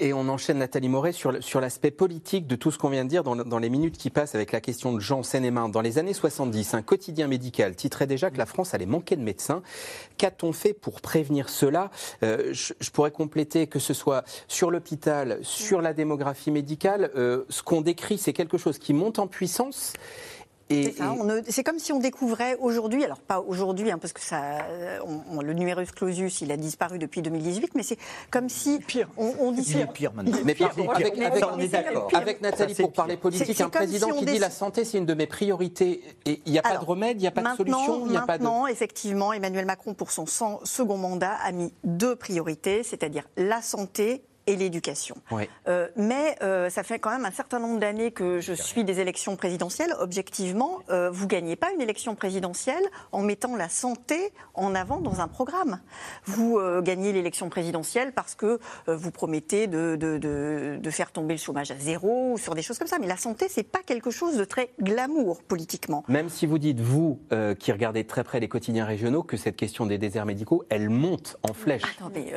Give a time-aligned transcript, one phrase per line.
[0.00, 3.22] Et on enchaîne Nathalie Moret sur, l'aspect politique de tout ce qu'on vient de dire
[3.24, 5.68] dans, les minutes qui passent avec la question de Jean Seine-et-Main.
[5.68, 9.22] Dans les années 70, un quotidien médical titrait déjà que la France allait manquer de
[9.22, 9.62] médecins.
[10.18, 11.90] Qu'a-t-on fait pour prévenir cela?
[12.22, 17.10] Euh, je, je, pourrais compléter que ce soit sur l'hôpital, sur la démographie médicale.
[17.16, 19.92] Euh, ce qu'on décrit, c'est quelque chose qui monte en puissance
[20.70, 24.66] c'est comme si on découvrait aujourd'hui, alors pas aujourd'hui, hein, parce que ça,
[25.04, 27.98] on, le numerus clausus, il a disparu depuis 2018, mais c'est
[28.30, 29.08] comme si pire.
[29.16, 30.36] on, on dit il est pire maintenant.
[30.44, 34.50] Mais avec, avec, avec, avec, Nathalie, pour parler politique, un président si qui dit la
[34.50, 36.02] santé, c'est une de mes priorités.
[36.24, 38.16] Et il n'y a pas de remède, il n'y a pas de solution, il n'y
[38.16, 38.42] a pas de.
[38.42, 44.22] Maintenant, effectivement, Emmanuel Macron, pour son second mandat, a mis deux priorités, c'est-à-dire la santé
[44.46, 45.16] et l'éducation.
[45.30, 45.48] Oui.
[45.68, 49.00] Euh, mais euh, ça fait quand même un certain nombre d'années que je suis des
[49.00, 49.94] élections présidentielles.
[49.98, 55.20] Objectivement, euh, vous gagnez pas une élection présidentielle en mettant la santé en avant dans
[55.20, 55.80] un programme.
[56.24, 61.34] Vous euh, gagnez l'élection présidentielle parce que vous promettez de, de, de, de, faire tomber
[61.34, 62.98] le chômage à zéro ou sur des choses comme ça.
[62.98, 66.04] Mais la santé, c'est pas quelque chose de très glamour politiquement.
[66.08, 67.20] Même si vous dites, vous,
[67.58, 71.36] qui regardez très près les quotidiens régionaux, que cette question des déserts médicaux, elle monte
[71.42, 71.82] en flèche.
[71.98, 72.32] Attendez,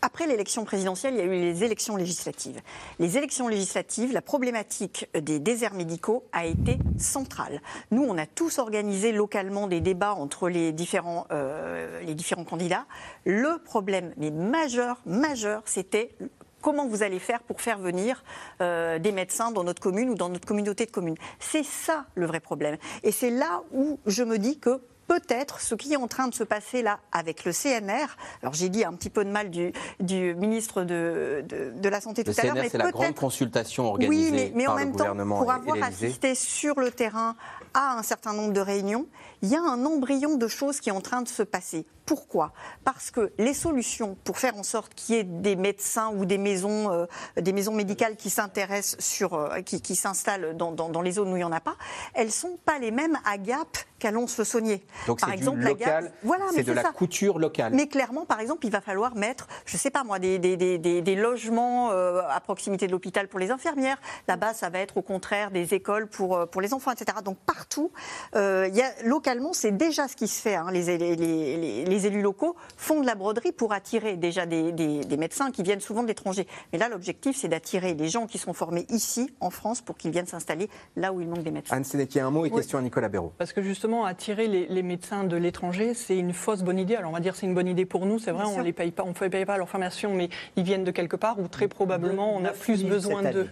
[0.00, 2.60] après l'élection présidentielle, il y les élections législatives.
[2.98, 7.60] Les élections législatives, la problématique des déserts médicaux a été centrale.
[7.90, 12.86] Nous, on a tous organisé localement des débats entre les différents, euh, les différents candidats.
[13.24, 16.14] Le problème, mais majeur, majeur, c'était
[16.62, 18.24] comment vous allez faire pour faire venir
[18.60, 21.16] euh, des médecins dans notre commune ou dans notre communauté de communes.
[21.40, 22.76] C'est ça le vrai problème.
[23.02, 26.34] Et c'est là où je me dis que peut-être ce qui est en train de
[26.34, 28.16] se passer là avec le CNR.
[28.42, 32.00] Alors j'ai dit un petit peu de mal du, du ministre de, de, de, la
[32.00, 32.54] Santé le tout à l'heure.
[32.54, 35.44] CNR, c'est la grande consultation organisée oui, mais, mais par en même le gouvernement temps,
[35.44, 37.36] pour avoir assisté sur le terrain
[37.74, 39.06] à un certain nombre de réunions,
[39.42, 41.86] il y a un embryon de choses qui est en train de se passer.
[42.06, 42.52] Pourquoi?
[42.84, 46.38] Parce que les solutions pour faire en sorte qu'il y ait des médecins ou des
[46.38, 51.00] maisons, euh, des maisons médicales qui s'intéressent sur, euh, qui, qui s'installent dans, dans, dans,
[51.02, 51.76] les zones où il n'y en a pas,
[52.14, 54.84] elles sont pas les mêmes à Gap qu'à Lons-le-Saunier.
[55.06, 56.90] Donc par exemple, du local, Gap, voilà, c'est de la ça.
[56.90, 57.72] couture locale.
[57.74, 60.78] Mais clairement, par exemple, il va falloir mettre, je sais pas moi, des, des, des,
[60.78, 63.98] des logements euh, à proximité de l'hôpital pour les infirmières.
[64.26, 67.18] Là-bas, ça va être au contraire des écoles pour, pour les enfants, etc.
[67.24, 67.92] Donc partout,
[68.34, 70.56] y a, localement, c'est déjà ce qui se fait.
[70.56, 70.66] Hein.
[70.72, 75.16] Les, les, les, les, élus locaux font de la broderie pour attirer déjà des, des
[75.16, 76.46] médecins qui viennent souvent de l'étranger.
[76.72, 80.10] Mais là, l'objectif, c'est d'attirer les gens qui sont formés ici, en France, pour qu'ils
[80.10, 81.76] viennent s'installer là où il manque des médecins.
[81.76, 82.56] Anne Sénéquier, un mot et oui.
[82.56, 83.32] question à Nicolas Béraud.
[83.38, 86.96] Parce que justement, attirer les, les médecins de l'étranger, c'est une fausse bonne idée.
[86.96, 88.64] Alors on va dire c'est une bonne idée pour nous, c'est vrai, Bien on ne
[88.64, 91.38] les paye pas, on ne paye pas leur formation, mais ils viennent de quelque part
[91.38, 93.48] où très probablement on a plus besoin d'eux.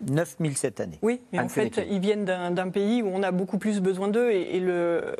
[0.00, 0.98] 9 000 cette année.
[1.02, 4.30] Oui, mais en fait, ils viennent d'un pays où on a beaucoup plus besoin d'eux.
[4.30, 4.64] Et, et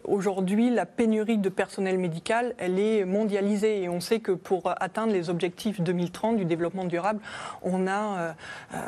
[0.04, 3.82] aujourd'hui, la pénurie de personnel médical, elle est mondialisée.
[3.82, 7.20] Et on sait que pour atteindre les objectifs 2030 du développement durable,
[7.62, 8.34] on a,
[8.74, 8.78] euh,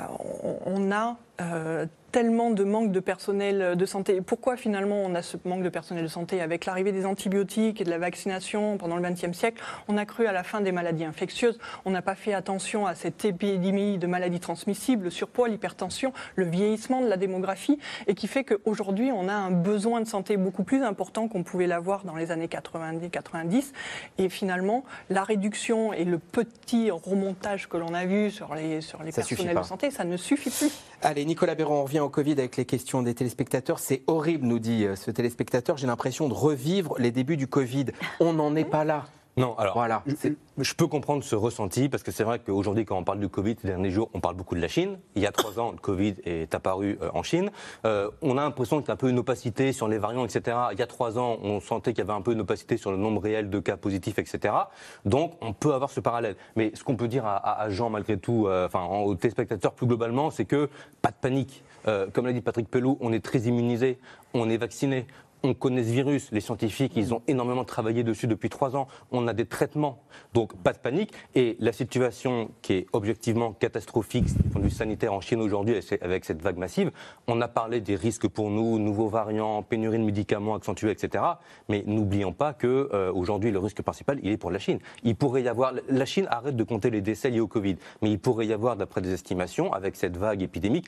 [0.67, 1.87] on a euh,
[2.17, 4.23] tellement de manque de personnel de santé.
[4.23, 7.85] Pourquoi finalement on a ce manque de personnel de santé Avec l'arrivée des antibiotiques et
[7.85, 11.05] de la vaccination pendant le XXe siècle, on a cru à la fin des maladies
[11.05, 11.59] infectieuses.
[11.85, 16.47] On n'a pas fait attention à cette épidémie de maladies transmissibles, le surpoids, l'hypertension, le
[16.47, 20.65] vieillissement de la démographie, et qui fait qu'aujourd'hui on a un besoin de santé beaucoup
[20.65, 23.73] plus important qu'on pouvait l'avoir dans les années 90-90.
[24.17, 29.03] Et finalement, la réduction et le petit remontage que l'on a vu sur les, sur
[29.03, 30.73] les personnels de santé, ça ne suffit plus.
[31.03, 33.81] Allez, Nicolas Béron, on revient au Covid avec les questions des téléspectateurs.
[33.81, 35.77] C'est horrible, nous dit ce téléspectateur.
[35.77, 37.87] J'ai l'impression de revivre les débuts du Covid.
[38.21, 39.07] On n'en est pas là.
[39.39, 40.03] Non, alors voilà.
[40.07, 43.29] je, je, peux comprendre ce ressenti parce que c'est vrai qu'aujourd'hui, quand on parle du
[43.29, 44.99] Covid, ces derniers jours, on parle beaucoup de la Chine.
[45.15, 47.51] Il y a trois ans, le Covid est apparu euh, en Chine.
[47.85, 50.57] Euh, on a l'impression qu'il y a un peu une opacité sur les variants, etc.
[50.73, 52.91] Il y a trois ans, on sentait qu'il y avait un peu une opacité sur
[52.91, 54.55] le nombre réel de cas positifs, etc.
[55.05, 56.37] Donc, on peut avoir ce parallèle.
[56.57, 59.87] Mais ce qu'on peut dire à, à, Jean, malgré tout, euh, enfin, aux téléspectateurs plus
[59.87, 60.71] globalement, c'est que
[61.03, 61.63] pas de panique.
[61.89, 63.99] Euh, comme l'a dit Patrick Pelou, on est très immunisé,
[64.35, 65.07] on est vacciné,
[65.47, 66.31] on connaît ce virus.
[66.33, 68.89] Les scientifiques, ils ont énormément travaillé dessus depuis trois ans.
[69.13, 70.03] On a des traitements.
[70.35, 71.13] Donc, pas de panique.
[71.35, 75.77] Et la situation qui est objectivement catastrophique du point de vue sanitaire en Chine aujourd'hui,
[76.01, 76.91] avec cette vague massive,
[77.27, 81.23] on a parlé des risques pour nous, nouveaux variants, pénurie de médicaments accentués, etc.
[81.69, 84.79] Mais n'oublions pas que euh, aujourd'hui, le risque principal, il est pour la Chine.
[85.05, 87.77] Il pourrait y avoir, la Chine arrête de compter les décès liés au Covid.
[88.03, 90.87] Mais il pourrait y avoir, d'après des estimations, avec cette vague épidémique,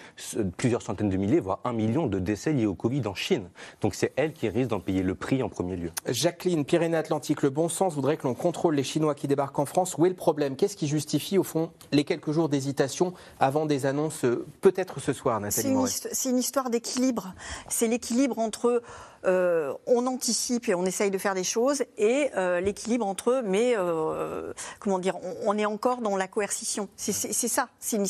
[0.56, 3.48] plusieurs centaines de milliers, voire un million de décès liés au Covid en Chine.
[3.80, 5.90] Donc, c'est elle qui qui risquent d'en payer le prix en premier lieu.
[6.06, 9.96] Jacqueline, Pyrénées-Atlantiques, le bon sens voudrait que l'on contrôle les Chinois qui débarquent en France.
[9.98, 10.56] Où est le problème?
[10.56, 15.12] Qu'est-ce qui justifie, au fond, les quelques jours d'hésitation avant des annonces, euh, peut-être ce
[15.12, 17.34] soir, Nathalie C'est une histoire d'équilibre.
[17.68, 18.82] C'est l'équilibre entre
[19.24, 23.42] euh, on anticipe et on essaye de faire des choses, et euh, l'équilibre entre eux,
[23.42, 26.88] mais euh, comment dire, on, est encore dans la coercition.
[26.96, 27.68] C'est ça.
[27.92, 28.06] Il ne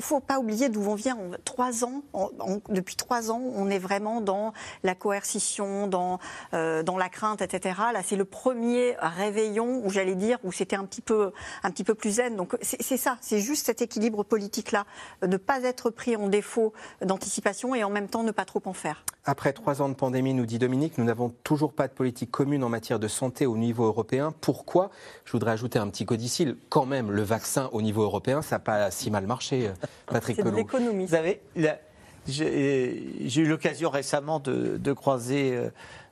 [0.00, 1.18] faut pas oublier d'où on vient.
[1.44, 2.02] trois ans,
[2.68, 4.52] depuis trois ans, on est vraiment dans
[4.82, 6.18] la coercition, dans,
[6.52, 7.76] la crainte, etc.
[7.92, 11.32] Là, c'est le premier réveillon où j'allais dire où c'était un petit peu
[11.62, 12.36] un petit peu plus zen.
[12.36, 13.18] Donc c'est ça.
[13.20, 14.84] C'est juste cet équilibre politique là,
[15.22, 16.72] ne pas être pris en défaut
[17.02, 19.04] d'anticipation et en même temps ne pas trop en faire.
[19.24, 22.64] Après trois ans de pandémie, nous dit Dominique, nous n'avons toujours pas de politique commune
[22.64, 24.34] en matière de santé au niveau européen.
[24.40, 24.90] Pourquoi?
[25.24, 26.56] Je voudrais ajouter un petit codicile.
[26.70, 29.72] Quand même, le vaccin au niveau européen, ça n'a pas si mal marché, euh,
[30.06, 31.04] Patrick C'est de l'économie.
[31.04, 31.40] Vous savez,
[32.26, 35.70] j'ai eu l'occasion récemment de, de croiser euh,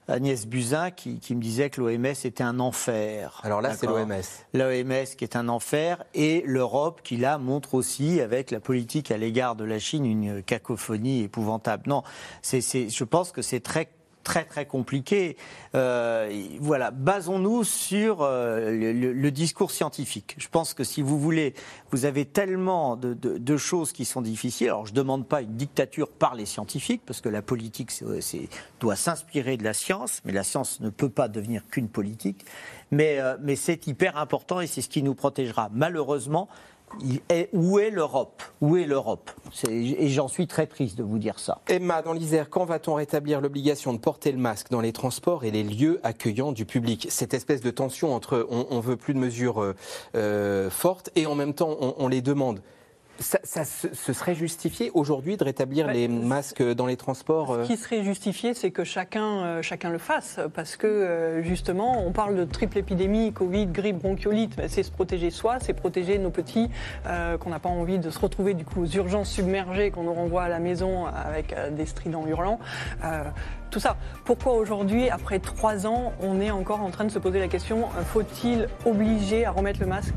[0.08, 3.40] Agnès Buzyn qui, me disait que l'OMS était un enfer.
[3.42, 4.22] Alors là, c'est l'OMS.
[4.54, 9.16] L'OMS qui est un enfer et l'Europe qui là montre aussi avec la politique à
[9.16, 11.84] l'égard de la Chine une cacophonie épouvantable.
[11.88, 12.02] Non,
[12.42, 13.88] c'est, je pense que c'est très
[14.26, 15.36] très très compliqué.
[15.76, 16.28] Euh,
[16.58, 20.34] voilà, basons-nous sur euh, le, discours scientifique.
[20.36, 21.54] Je pense que si vous voulez,
[21.92, 24.66] vous avez tellement de, choses qui sont difficiles.
[24.66, 27.92] Alors je ne demande pas une dictature par les scientifiques, parce que la politique
[28.80, 32.44] doit s'inspirer de la science, mais la science ne peut pas devenir qu'une politique.
[32.90, 35.70] Mais, euh, mais c'est hyper important et c'est ce qui nous protégera.
[35.72, 36.48] Malheureusement,
[37.52, 38.42] où est l'Europe?
[38.60, 39.30] Où est l'Europe?
[39.68, 41.60] Et j'en suis très triste de vous dire ça.
[41.68, 45.50] Emma, dans l'Isère, quand va-t-on rétablir l'obligation de porter le masque dans les transports et
[45.50, 47.06] les lieux accueillants du public?
[47.10, 49.74] Cette espèce de tension entre on, veut plus de mesures euh,
[50.14, 52.60] euh, fortes et en même temps on les demande.
[53.18, 57.64] Ça, ça, ce serait justifié aujourd'hui de rétablir les masques dans les transports Ce euh
[57.64, 62.12] qui serait justifié, c'est que chacun, euh, chacun le fasse, parce que euh, justement, on
[62.12, 66.70] parle de triple épidémie, Covid, grippe, bronchiolite, c'est se protéger soi, c'est protéger nos petits,
[67.40, 70.44] qu'on n'a pas envie de se retrouver du coup aux urgences submergées, qu'on nous renvoie
[70.44, 72.58] à la maison avec des stridents hurlants.
[73.70, 73.96] tout ça.
[74.24, 77.86] Pourquoi aujourd'hui, après trois ans, on est encore en train de se poser la question
[78.12, 80.14] faut-il obliger à remettre le masque?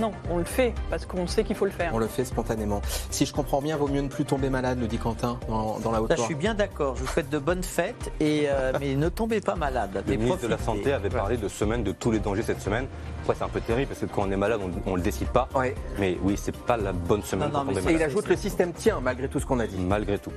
[0.00, 1.90] Non, on le fait parce qu'on sait qu'il faut le faire.
[1.92, 2.80] On le fait spontanément.
[3.10, 6.00] Si je comprends bien, vaut mieux ne plus tomber malade, nous dit Quentin dans, la
[6.02, 6.94] haute Je suis bien d'accord.
[6.96, 10.02] Je vous souhaite de bonnes fêtes, et, euh, mais ne tombez pas malade.
[10.06, 12.86] Le ministre de la Santé avait parlé de semaine de tous les dangers cette semaine.
[13.28, 15.28] Après, c'est un peu terrible parce que quand on est malade, on ne le décide
[15.28, 15.50] pas.
[15.98, 19.28] Mais oui, c'est pas la bonne semaine non, Et il ajoute le système tient malgré
[19.28, 19.76] tout ce qu'on a dit.
[19.76, 20.32] Malgré tout.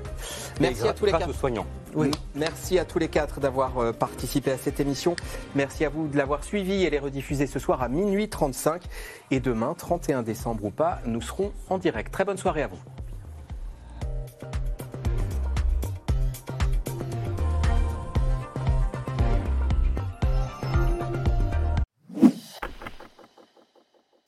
[0.60, 1.34] Merci à tous les quatre.
[1.34, 1.66] soignants.
[1.96, 2.12] Oui.
[2.36, 5.16] Merci à tous les quatre d'avoir euh, participé à cette émission.
[5.56, 8.84] Merci à vous de l'avoir suivi et les rediffuser ce soir à minuit 35.
[9.32, 12.12] Et demain, 31 décembre ou pas, nous serons en direct.
[12.12, 12.80] Très bonne soirée à vous.